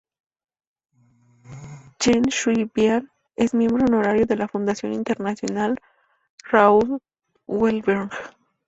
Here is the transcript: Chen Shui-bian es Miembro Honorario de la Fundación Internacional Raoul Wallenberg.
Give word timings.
Chen 1.99 2.23
Shui-bian 2.31 3.11
es 3.35 3.53
Miembro 3.53 3.85
Honorario 3.85 4.25
de 4.25 4.35
la 4.35 4.47
Fundación 4.47 4.93
Internacional 4.93 5.77
Raoul 6.45 6.99
Wallenberg. 7.45 8.09